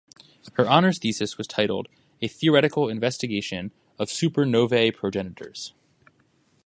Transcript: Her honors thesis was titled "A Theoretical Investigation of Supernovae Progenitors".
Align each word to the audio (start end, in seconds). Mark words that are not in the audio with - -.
Her 0.53 0.67
honors 0.67 0.97
thesis 0.97 1.37
was 1.37 1.45
titled 1.45 1.87
"A 2.23 2.27
Theoretical 2.27 2.89
Investigation 2.89 3.71
of 3.99 4.07
Supernovae 4.09 4.95
Progenitors". 4.95 5.75